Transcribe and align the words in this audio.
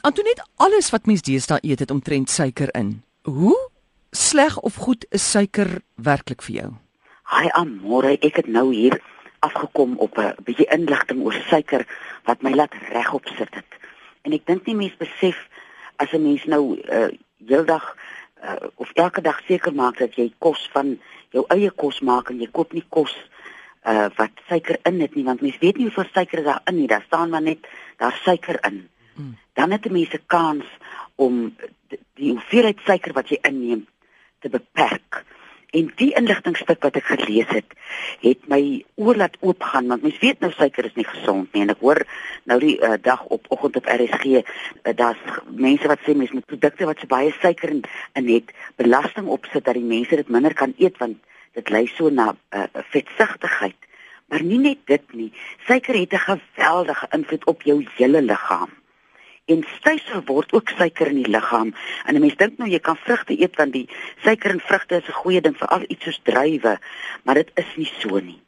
Antoinette, 0.00 0.44
alles 0.56 0.90
wat 0.90 1.06
mens 1.06 1.22
deesdae 1.26 1.58
eet 1.62 1.80
het 1.82 1.90
omtrent 1.90 2.30
suiker 2.30 2.70
in. 2.78 3.02
Hoe 3.22 3.56
sleg 4.10 4.58
of 4.60 4.74
goed 4.74 5.06
is 5.10 5.30
suiker 5.30 5.80
werklik 5.94 6.42
vir 6.46 6.54
jou? 6.54 6.68
Haai 7.22 7.48
amore, 7.58 8.12
ek 8.22 8.36
het 8.42 8.46
nou 8.46 8.68
hier 8.74 9.00
afgekom 9.40 9.96
op 9.98 10.18
'n 10.18 10.34
bietjie 10.44 10.68
inligting 10.70 11.22
oor 11.24 11.34
suiker 11.48 11.86
wat 12.24 12.42
my 12.42 12.54
laat 12.54 12.74
regop 12.92 13.26
sit 13.26 13.54
het. 13.54 13.70
En 14.22 14.32
ek 14.32 14.46
dink 14.46 14.66
nie 14.66 14.74
mense 14.74 14.96
besef 14.98 15.48
as 15.96 16.12
'n 16.12 16.22
mens 16.22 16.44
nou 16.44 16.78
uh, 16.78 17.08
heeldag 17.46 17.96
uh, 18.42 18.68
of 18.74 18.90
elke 18.94 19.20
dag 19.20 19.40
seker 19.46 19.74
maak 19.74 19.98
dat 19.98 20.14
jy 20.14 20.32
kos 20.38 20.68
van 20.72 20.98
jou 21.30 21.44
eie 21.48 21.70
kos 21.70 22.00
maak 22.00 22.30
en 22.30 22.40
jy 22.40 22.48
koop 22.52 22.72
nie 22.72 22.86
kos 22.88 23.14
uh 23.86 24.08
wat 24.16 24.30
suiker 24.48 24.78
in 24.84 25.00
het 25.00 25.14
nie 25.14 25.24
want 25.24 25.40
mense 25.40 25.58
weet 25.58 25.76
nie 25.76 25.84
hoeveel 25.84 26.10
suiker 26.12 26.44
daar 26.44 26.60
in 26.64 26.78
is. 26.78 26.86
Daar 26.86 27.02
staan 27.06 27.30
maar 27.30 27.42
net 27.42 27.58
daar 27.96 28.20
suiker 28.24 28.58
in. 28.66 28.88
Hmm. 29.18 29.34
Dan 29.58 29.74
het 29.74 29.90
mense 29.90 30.20
kans 30.30 30.66
om 31.18 31.48
die 32.14 32.30
hoeveelheid 32.30 32.78
suiker 32.86 33.16
wat 33.16 33.32
jy 33.32 33.40
inneem 33.42 33.86
te 34.38 34.50
beperk. 34.52 35.24
En 35.74 35.90
die 36.00 36.12
inligtingstuk 36.16 36.84
wat 36.86 36.96
ek 36.96 37.08
gelees 37.10 37.50
het, 37.50 37.74
het 38.22 38.46
my 38.48 38.60
oor 38.94 39.18
laat 39.18 39.34
oopgaan 39.42 39.90
want 39.90 40.06
mense 40.06 40.22
weet 40.22 40.38
nou 40.40 40.52
suiker 40.54 40.86
is 40.86 40.94
nie 40.96 41.04
gesond 41.08 41.50
nie 41.52 41.64
en 41.66 41.74
ek 41.74 41.82
hoor 41.82 42.00
nou 42.48 42.56
die 42.62 42.78
uh, 42.78 42.94
dag 43.02 43.26
op 43.34 43.50
oggend 43.52 43.76
op 43.76 43.90
RSG 43.90 44.38
uh, 44.38 44.44
daar's 44.96 45.20
mense 45.50 45.90
wat 45.90 46.06
sê 46.06 46.14
mense 46.16 46.38
met 46.38 46.46
produkte 46.48 46.88
wat 46.88 47.02
so 47.02 47.10
baie 47.10 47.34
suiker 47.42 47.74
in, 47.74 47.82
in 48.16 48.30
het 48.30 48.54
belasting 48.80 49.28
opsit 49.28 49.66
dat 49.66 49.76
die 49.76 49.90
mense 49.90 50.22
dit 50.22 50.32
minder 50.32 50.56
kan 50.56 50.72
eet 50.78 50.96
want 51.02 51.20
dit 51.58 51.74
lei 51.74 51.84
so 51.90 52.08
na 52.08 52.30
'n 52.30 52.38
uh, 52.54 52.62
eh, 52.62 52.84
vetsigtigheid. 52.94 53.80
Maar 54.28 54.42
nie 54.42 54.58
net 54.58 54.80
dit 54.86 55.12
nie. 55.12 55.32
Suiker 55.66 55.94
het 55.98 56.12
'n 56.12 56.26
geweldige 56.30 57.06
invloed 57.10 57.44
op 57.44 57.62
jou 57.62 57.86
hele 57.96 58.22
liggaam. 58.22 58.77
En 59.48 59.62
stysel 59.78 60.20
word 60.28 60.52
ook 60.52 60.68
suiker 60.76 61.08
in 61.08 61.22
die 61.22 61.30
liggaam. 61.32 61.74
En 62.04 62.14
'n 62.14 62.20
mens 62.20 62.36
dink 62.36 62.58
nou 62.58 62.68
jy 62.70 62.78
kan 62.78 62.96
vrugte 62.96 63.40
eet 63.40 63.56
want 63.56 63.72
die 63.72 63.88
suiker 64.24 64.50
in 64.50 64.60
vrugte 64.60 64.96
is 64.96 65.08
'n 65.08 65.20
goeie 65.22 65.40
ding 65.40 65.56
vir 65.56 65.68
al 65.68 65.84
iets 65.88 66.04
soos 66.04 66.20
druiwe, 66.22 66.78
maar 67.22 67.34
dit 67.34 67.50
is 67.54 67.70
nie 67.76 67.90
so 67.98 68.18
nie. 68.18 68.40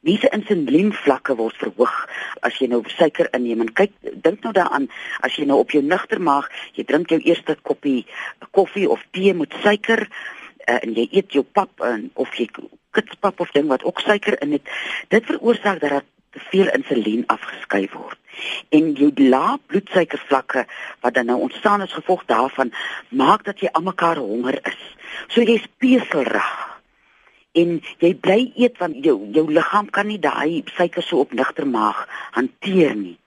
Mense 0.00 0.28
insulienvlakke 0.28 1.34
word 1.36 1.56
verhoog 1.56 2.08
as 2.40 2.58
jy 2.58 2.66
nou 2.66 2.82
suiker 2.86 3.28
inneem. 3.30 3.60
En 3.60 3.72
kyk, 3.72 3.92
dink 4.00 4.42
nou 4.42 4.52
daaraan 4.52 4.88
as 5.20 5.36
jy 5.36 5.44
nou 5.44 5.58
op 5.58 5.70
jou 5.70 5.82
nugter 5.82 6.20
maag, 6.20 6.48
jy 6.72 6.84
drink 6.84 7.08
jou 7.08 7.20
eerste 7.20 7.56
koppie 7.62 8.06
koffie 8.50 8.88
of 8.90 9.04
tee 9.10 9.34
met 9.34 9.54
suiker, 9.62 10.08
uh, 10.68 10.78
en 10.82 10.94
jy 10.94 11.08
eet 11.10 11.32
jou 11.32 11.44
pap 11.44 11.80
en 11.80 12.10
of 12.14 12.34
jy 12.34 12.48
kitspap 12.92 13.40
of 13.40 13.50
ding 13.50 13.68
wat 13.70 13.84
ook 13.84 14.00
suiker 14.00 14.36
in 14.42 14.52
het, 14.52 14.68
dit 15.08 15.26
veroorsaak 15.26 15.80
dat 15.80 16.04
te 16.32 16.40
veel 16.50 16.70
insulien 16.72 17.24
afgeskei 17.32 17.86
word. 17.92 18.18
En 18.72 18.92
jou 18.96 19.10
lae 19.16 19.58
bloedsuikervlakke 19.66 20.64
wat 21.04 21.14
dan 21.14 21.28
nou 21.28 21.38
ontstaan 21.46 21.84
as 21.84 21.92
gevolg 21.92 22.24
daarvan, 22.30 22.72
maak 23.08 23.44
dat 23.44 23.60
jy 23.60 23.68
almekaar 23.72 24.20
honger 24.22 24.58
is. 24.68 24.80
So 25.28 25.44
jy 25.44 25.58
speselrig. 25.60 26.52
En 27.52 27.80
jy 28.00 28.14
bly 28.16 28.40
eet 28.56 28.78
want 28.80 29.04
jou 29.04 29.18
jou 29.36 29.44
liggaam 29.52 29.90
kan 29.92 30.08
nie 30.08 30.20
daai 30.20 30.62
suiker 30.72 31.04
so 31.04 31.20
op 31.20 31.34
nigter 31.36 31.68
maag 31.68 32.06
hanteer 32.32 32.96
nie. 32.96 33.18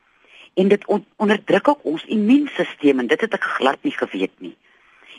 En 0.56 0.72
dit 0.72 0.86
on, 0.88 1.06
onderdruk 1.22 1.68
ook 1.68 1.86
ons 1.94 2.06
immuunstelsel 2.10 3.04
en 3.04 3.12
dit 3.12 3.22
het 3.22 3.34
ek 3.38 3.50
glad 3.60 3.82
nie 3.84 3.94
geweet 3.94 4.34
nie. 4.40 4.56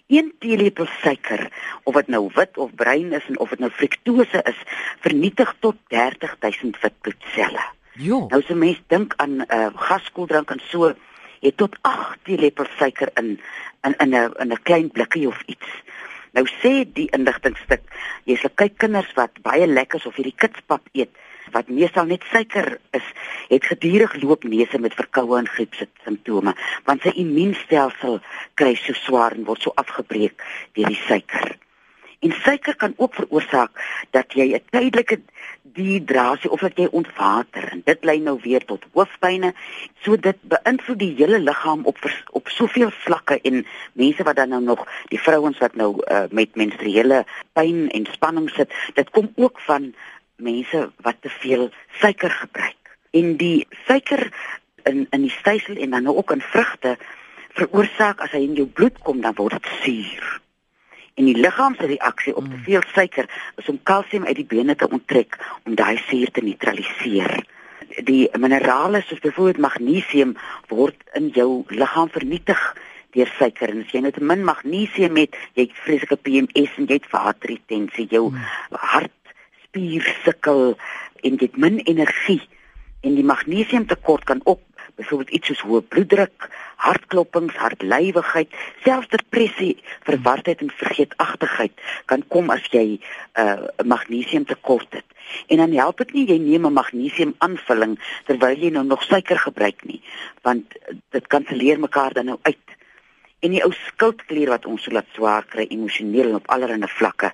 1 0.07 0.33
teelepel 0.39 0.87
suiker 1.03 1.49
of 1.85 1.95
dit 1.95 2.09
nou 2.09 2.31
wit 2.35 2.59
of 2.59 2.75
bruin 2.75 3.13
is 3.13 3.27
en 3.29 3.39
of 3.39 3.51
dit 3.55 3.59
nou 3.59 3.71
fruktose 3.71 4.43
is, 4.43 4.61
vernietig 5.01 5.55
tot 5.61 5.77
30000 5.89 6.81
witbloedselle. 6.83 7.65
Jo. 7.97 8.27
Nou 8.31 8.41
as 8.43 8.49
'n 8.49 8.59
mens 8.59 8.81
dink 8.87 9.15
aan 9.17 9.41
'n 9.41 9.45
uh, 9.49 9.69
gaskooldrank 9.75 10.51
en 10.51 10.61
so, 10.69 10.95
het 11.41 11.57
tot 11.57 11.77
8 11.81 12.19
teelepel 12.23 12.67
suiker 12.79 13.11
in 13.15 13.41
in 13.83 13.95
in 13.99 14.15
'n 14.15 14.33
in 14.39 14.53
'n 14.53 14.63
klein 14.63 14.91
blikkie 14.91 15.29
of 15.29 15.43
iets. 15.47 15.69
Nou 16.33 16.45
sê 16.63 16.85
die 16.93 17.09
inligtingstuk, 17.17 17.83
jy 18.25 18.37
sal 18.37 18.51
kyk 18.55 18.79
kinders 18.79 19.13
wat 19.15 19.39
baie 19.43 19.67
lekkers 19.67 20.07
of 20.07 20.17
hierdie 20.19 20.37
kitspap 20.37 20.89
eet, 20.93 21.11
wat 21.53 21.69
meestal 21.69 22.09
net 22.11 22.25
suiker 22.31 22.79
is, 22.97 23.13
het 23.49 23.65
gedurig 23.65 24.17
loopneuse 24.23 24.79
met 24.79 24.95
verkoue 24.95 25.39
en 25.39 25.49
griep 25.49 25.75
simptome, 26.05 26.55
want 26.85 27.03
sy 27.03 27.13
immuunstelsel 27.23 28.21
kry 28.55 28.75
so 28.81 28.97
swaar 29.05 29.37
en 29.37 29.47
word 29.49 29.63
so 29.63 29.73
afgebreek 29.77 30.43
deur 30.75 30.91
die 30.93 31.03
suiker. 31.07 31.57
En 32.25 32.33
suiker 32.33 32.77
kan 32.77 32.95
ook 32.97 33.15
veroorsaak 33.15 33.71
dat 34.11 34.33
jy 34.33 34.55
'n 34.57 34.65
tydelike 34.71 35.21
dehydrasie 35.77 36.51
of 36.51 36.61
dat 36.61 36.79
jy 36.81 36.89
ontwater 36.91 37.69
en 37.71 37.83
dit 37.85 38.05
lei 38.05 38.19
nou 38.21 38.39
weer 38.43 38.65
tot 38.65 38.85
hoofpynne. 38.93 39.53
So 40.05 40.17
dit 40.17 40.37
beïnvloed 40.41 40.99
die 40.99 41.15
hele 41.19 41.39
liggaam 41.39 41.85
op 41.85 41.99
op 42.31 42.49
soveel 42.49 42.91
vlakke 42.91 43.41
en 43.41 43.67
mense 43.93 44.23
wat 44.23 44.37
dan 44.37 44.49
nou 44.49 44.63
nog 44.63 44.87
die 45.13 45.21
vrouens 45.21 45.59
wat 45.59 45.75
nou 45.75 45.97
uh, 45.97 46.25
met 46.31 46.57
menstruele 46.57 47.25
pyn 47.53 47.89
en 47.89 48.07
spanning 48.13 48.51
sit, 48.51 48.73
dit 48.95 49.11
kom 49.11 49.33
ook 49.35 49.61
van 49.61 49.95
mense 50.37 50.91
wat 51.05 51.21
te 51.21 51.33
veel 51.41 51.71
suiker 52.01 52.31
gebruik. 52.31 52.97
En 53.11 53.37
die 53.37 53.67
suiker 53.87 54.29
in 54.87 55.07
in 55.11 55.27
die 55.27 55.35
stysel 55.35 55.77
en 55.77 55.91
dan 55.91 56.03
nou 56.03 56.17
ook 56.17 56.31
in 56.31 56.41
vrugte 56.41 56.97
veroorsaak 57.57 58.21
as 58.21 58.35
hy 58.37 58.45
in 58.45 58.59
jou 58.59 58.67
bloed 58.67 58.99
kom 59.03 59.21
dan 59.25 59.37
word 59.39 59.57
dit 59.59 59.71
suur. 59.83 60.41
En 61.17 61.25
die 61.25 61.37
liggaam 61.37 61.75
se 61.79 61.89
reaksie 61.89 62.35
op 62.37 62.45
te 62.45 62.57
mm. 62.57 62.65
veel 62.69 62.83
suiker 62.93 63.29
is 63.57 63.69
om 63.73 63.81
kalsium 63.83 64.27
uit 64.29 64.37
die 64.37 64.49
bene 64.49 64.77
te 64.77 64.89
onttrek 64.89 65.39
om 65.65 65.75
daai 65.75 65.97
suur 66.09 66.31
te 66.31 66.45
neutraliseer. 66.45 67.39
Die 68.05 68.29
minerale 68.37 69.01
soos 69.07 69.23
byvoorbeeld 69.25 69.63
magnesium 69.65 70.37
word 70.69 71.01
in 71.17 71.31
jou 71.33 71.65
liggaam 71.73 72.13
vernietig 72.13 72.61
deur 73.17 73.31
suiker 73.39 73.73
en 73.73 73.81
as 73.87 73.95
jy 73.95 74.03
nou 74.05 74.13
te 74.13 74.21
min 74.21 74.45
magnesium 74.45 75.17
het, 75.17 75.37
jy 75.57 75.71
het 75.71 75.79
vreeslike 75.87 76.21
PMS 76.21 76.77
en 76.77 76.91
jy 76.91 76.99
het 77.01 77.09
waterretensie, 77.15 78.09
jou 78.13 78.27
mm. 78.29 78.51
hart 78.77 79.16
spier 79.77 80.07
sukkel 80.25 80.77
en 81.23 81.37
dit 81.37 81.57
min 81.61 81.83
energie 81.85 82.41
en 83.05 83.15
die 83.15 83.25
magnesiumtekort 83.25 84.25
kan 84.25 84.41
ook 84.45 84.63
byvoorbeeld 84.97 85.35
iets 85.37 85.51
soos 85.51 85.61
hoë 85.69 85.83
bloeddruk, 85.93 86.47
hartklopings, 86.81 87.57
hartlywigheid, 87.61 88.49
selfs 88.85 89.11
depressie, 89.13 89.75
verwardheid 90.09 90.63
en 90.65 90.73
vergeetachtigheid 90.73 91.75
kan 92.09 92.25
kom 92.33 92.49
as 92.51 92.65
jy 92.73 92.97
'n 92.97 93.01
uh, 93.37 93.69
magnesiumtekort 93.85 94.97
het. 94.97 95.05
En 95.53 95.57
dan 95.57 95.77
help 95.77 95.99
dit 95.99 96.13
nie 96.13 96.27
jy 96.27 96.39
neem 96.39 96.67
'n 96.67 96.73
magnesiumaanvulling 96.73 97.99
terwyl 98.25 98.57
jy 98.57 98.71
nou 98.71 98.87
nog 98.87 99.03
suiker 99.03 99.39
gebruik 99.39 99.85
nie, 99.85 100.01
want 100.43 100.65
dit 101.11 101.27
kanselleer 101.27 101.79
mekaar 101.79 102.13
dan 102.13 102.25
nou 102.25 102.39
uit. 102.43 102.76
En 103.41 103.51
die 103.51 103.63
ou 103.65 103.73
skuldklier 103.73 104.49
wat 104.49 104.67
ons 104.67 104.83
so 104.83 104.93
laat 104.93 105.09
swaar 105.13 105.45
kry 105.45 105.67
emosioneel 105.69 106.29
en 106.31 106.39
op 106.41 106.49
allerlei 106.49 106.89
vlakke 106.89 107.33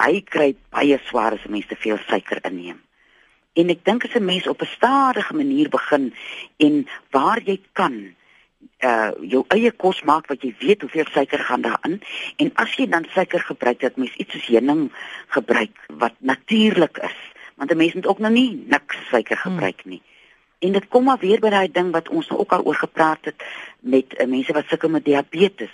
hy 0.00 0.20
kry 0.24 0.54
baie 0.72 0.98
swaar 1.08 1.36
as 1.36 1.44
'n 1.46 1.52
mens 1.52 1.66
te 1.66 1.76
veel 1.76 1.98
suiker 2.08 2.38
inneem. 2.44 2.80
En 3.54 3.68
ek 3.68 3.84
dink 3.84 4.04
as 4.04 4.14
'n 4.14 4.24
mens 4.24 4.46
op 4.46 4.62
'n 4.62 4.74
stadige 4.76 5.34
manier 5.34 5.68
begin 5.68 6.14
en 6.56 6.86
waar 7.10 7.40
jy 7.42 7.60
kan 7.72 8.14
uh 8.84 9.10
jou 9.20 9.44
eie 9.48 9.70
kos 9.72 10.02
maak 10.02 10.26
wat 10.28 10.42
jy 10.42 10.54
weet 10.60 10.80
hoeveel 10.80 11.06
suiker 11.12 11.38
gaan 11.38 11.60
daarin 11.60 12.00
en 12.36 12.50
as 12.54 12.74
jy 12.76 12.86
dan 12.86 13.06
suiker 13.12 13.40
gebruik 13.40 13.80
dat 13.80 13.96
mens 13.96 14.14
iets 14.16 14.32
soos 14.32 14.46
heuning 14.46 14.92
gebruik 15.28 15.76
wat 15.88 16.14
natuurlik 16.18 16.98
is 16.98 17.18
want 17.56 17.70
'n 17.70 17.76
mens 17.76 17.94
moet 17.94 18.06
ook 18.06 18.18
nou 18.18 18.32
nie 18.32 18.64
niks 18.66 18.96
suiker 19.08 19.38
hmm. 19.42 19.52
gebruik 19.52 19.84
nie. 19.84 20.02
En 20.60 20.72
dit 20.72 20.88
kom 20.88 21.04
maar 21.08 21.20
weer 21.20 21.40
by 21.40 21.48
daai 21.52 21.70
ding 21.72 21.88
wat 21.94 22.08
ons 22.12 22.28
ook 22.30 22.52
al 22.52 22.64
oor 22.68 22.76
gepraat 22.76 23.24
het 23.30 23.44
met 23.80 24.12
uh, 24.12 24.26
mense 24.28 24.52
wat 24.52 24.68
sukkel 24.68 24.92
met 24.92 25.04
diabetes 25.04 25.72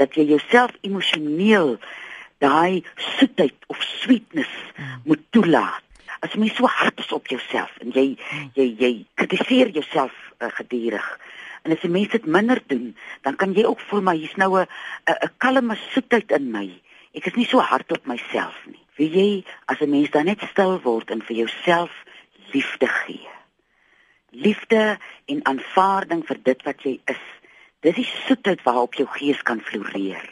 dat 0.00 0.14
jy 0.16 0.24
jouself 0.30 0.72
emosioneel 0.80 1.76
daai 2.40 2.80
soetheid 2.96 3.54
of 3.68 3.82
sweetness 4.00 4.52
mm. 4.76 5.02
moet 5.04 5.20
toelaat. 5.36 5.84
As 6.24 6.32
jy 6.32 6.48
so 6.48 6.70
hard 6.70 7.02
is 7.02 7.12
op 7.12 7.28
jouself 7.28 7.74
en 7.84 7.92
jy 7.92 8.06
mm. 8.14 8.46
jy 8.56 8.66
jy 8.80 8.92
kritiseer 9.20 9.72
jouself 9.76 10.16
uh, 10.40 10.48
gedurig. 10.56 11.10
En 11.62 11.76
as 11.76 11.84
jy 11.84 11.92
mense 11.92 12.16
dit 12.16 12.30
minder 12.38 12.62
doen, 12.72 12.88
dan 13.26 13.36
kan 13.36 13.52
jy 13.52 13.66
ook 13.68 13.84
voel 13.90 14.00
maar 14.06 14.16
hier's 14.16 14.38
nou 14.40 14.62
'n 14.62 14.66
'n 15.12 15.32
kalme 15.38 15.76
soetheid 15.92 16.32
in 16.32 16.50
my. 16.50 16.70
Ek 17.12 17.26
is 17.26 17.36
nie 17.36 17.46
so 17.46 17.60
hard 17.60 17.92
op 17.92 18.06
myself 18.06 18.56
nie. 18.64 18.80
Wie 18.96 19.10
jy 19.12 19.44
as 19.68 19.84
'n 19.84 19.90
mens 19.90 20.10
dan 20.10 20.24
net 20.24 20.40
stil 20.50 20.80
word 20.80 21.10
en 21.10 21.20
vir 21.20 21.36
jouself 21.36 21.92
liefde 22.52 22.88
gee. 22.88 23.28
Liefde 24.32 24.98
en 25.28 25.44
aanvaarding 25.44 26.24
vir 26.26 26.38
dit 26.42 26.62
wat 26.66 26.82
jy 26.82 26.98
is. 27.04 27.24
Dis 27.84 27.98
die 27.98 28.08
soetheid 28.26 28.62
waarop 28.64 28.94
jou 28.96 29.06
gees 29.18 29.42
kan 29.44 29.60
floreer. 29.60 30.28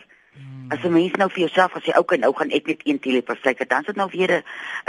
As 0.70 0.84
'n 0.84 0.92
mens 0.92 1.12
nou 1.18 1.28
vir 1.30 1.42
jouself 1.46 1.74
jy 1.84 1.92
ou 1.98 2.04
kan 2.04 2.20
nou 2.20 2.32
gaan 2.32 2.50
ek 2.50 2.66
net 2.66 2.82
1 2.84 2.98
teelepel 2.98 3.36
suiker, 3.42 3.66
dan 3.68 3.80
is 3.80 3.86
dit 3.86 3.96
nou 3.96 4.08
weer 4.12 4.30
'n 4.30 4.42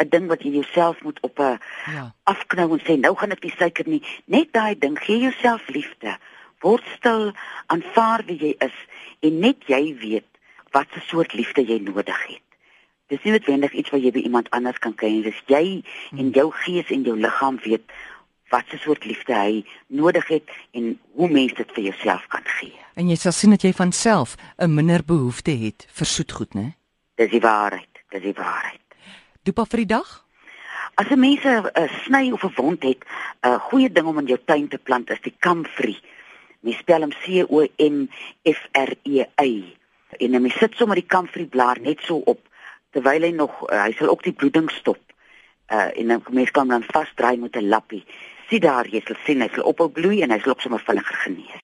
'n 0.03 0.09
ding 0.09 0.27
wat 0.27 0.43
jy 0.43 0.51
jouself 0.51 1.01
moet 1.01 1.19
op 1.21 1.39
'n 1.39 1.59
ja. 1.85 2.13
afknou 2.23 2.71
en 2.73 2.79
sê 2.79 2.99
nou 2.99 3.15
gaan 3.15 3.31
ek 3.31 3.43
nie 3.43 3.53
suiker 3.57 3.87
nie. 3.87 4.03
Net 4.25 4.53
daai 4.53 4.77
ding, 4.77 4.99
gee 4.99 5.17
jouself 5.17 5.67
liefde. 5.67 6.17
Word 6.59 6.83
stil, 6.97 7.33
aanvaar 7.65 8.21
wie 8.25 8.37
jy 8.37 8.55
is 8.59 8.77
en 9.19 9.39
net 9.39 9.57
jy 9.65 9.97
weet 9.97 10.29
wat 10.71 10.87
'n 10.95 11.01
soort 11.07 11.33
liefde 11.33 11.65
jy 11.65 11.79
nodig 11.79 12.27
het. 12.27 12.41
Dis 13.07 13.23
nie 13.23 13.31
noodwendig 13.31 13.73
iets 13.73 13.89
wat 13.89 14.01
jy 14.01 14.11
by 14.11 14.19
iemand 14.19 14.49
anders 14.49 14.79
kan 14.79 14.95
kry 14.95 15.09
nie. 15.09 15.23
Dis 15.23 15.41
jy 15.45 15.83
hmm. 16.09 16.19
en 16.19 16.29
jou 16.29 16.51
gees 16.51 16.89
en 16.89 17.01
jou 17.03 17.17
liggaam 17.19 17.59
weet 17.63 17.83
wat 18.51 18.67
se 18.69 18.77
soort 18.77 19.05
liefde 19.05 19.35
hy 19.35 19.63
nodig 19.87 20.27
het 20.27 20.49
en 20.77 20.99
hoe 21.15 21.29
mens 21.29 21.53
dit 21.57 21.71
vir 21.75 21.83
jouself 21.83 22.27
kan 22.27 22.43
gee. 22.59 22.75
En 22.99 23.07
jy 23.09 23.15
sal 23.15 23.35
sien 23.35 23.55
dat 23.55 23.63
jy 23.63 23.71
van 23.73 23.91
self 23.91 24.35
'n 24.57 24.73
minder 24.73 25.03
behoefte 25.05 25.51
het 25.51 25.87
vir 25.87 26.07
soetgoed, 26.07 26.53
né? 26.53 26.67
Dis 27.15 27.31
die 27.31 27.41
waarheid, 27.41 28.03
dis 28.09 28.21
die 28.21 28.35
waarheid. 28.35 28.81
Dopa 29.43 29.65
vir 29.65 29.77
die 29.77 29.91
dag? 29.95 30.25
As 30.95 31.09
'n 31.09 31.19
mens 31.19 31.43
'n 31.45 31.89
sny 32.03 32.31
of 32.31 32.43
'n 32.43 32.53
wond 32.55 32.83
het, 32.83 33.03
'n 33.41 33.59
goeie 33.59 33.91
ding 33.91 34.07
om 34.07 34.19
in 34.19 34.25
jou 34.25 34.39
tuin 34.45 34.67
te 34.67 34.77
plant 34.77 35.09
is 35.09 35.21
die 35.21 35.35
kamfrie. 35.39 35.99
Mens 36.59 36.77
spel 36.77 37.01
hom 37.01 37.11
C 37.11 37.45
O 37.49 37.65
M 37.77 38.09
F 38.43 38.67
R 38.71 38.93
E 39.03 39.25
Y. 39.41 39.75
En 40.19 40.41
mens 40.41 40.57
sit 40.57 40.75
sommer 40.75 40.95
die 40.95 41.07
kamfrie 41.07 41.45
blaar 41.45 41.79
net 41.79 41.99
so 42.01 42.15
op 42.25 42.39
terwyl 42.91 43.21
hy 43.21 43.31
nog 43.31 43.71
uh, 43.71 43.83
hy 43.83 43.93
sal 43.97 44.09
ook 44.09 44.23
die 44.23 44.33
bloeding 44.33 44.69
stop. 44.71 44.99
Uh 45.71 45.89
en 45.97 46.07
dan 46.07 46.23
mens 46.29 46.51
kan 46.51 46.67
dan 46.67 46.83
vasdraai 46.83 47.37
met 47.37 47.55
'n 47.55 47.67
lappie. 47.67 48.03
Sien 48.51 48.59
daar, 48.59 48.87
jy 48.91 48.99
sal 49.07 49.15
sien 49.23 49.39
hy 49.39 49.47
sal 49.53 49.63
ophou 49.69 49.87
bloei 49.95 50.17
en 50.25 50.33
hy 50.35 50.37
sal 50.43 50.51
op 50.51 50.59
sommer 50.59 50.81
vinniger 50.83 51.15
genees. 51.23 51.59